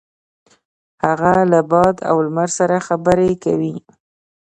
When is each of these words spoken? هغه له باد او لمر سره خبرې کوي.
هغه 1.03 1.31
له 1.51 1.59
باد 1.71 1.95
او 2.09 2.15
لمر 2.25 2.49
سره 2.57 2.77
خبرې 2.87 3.31
کوي. 3.43 3.75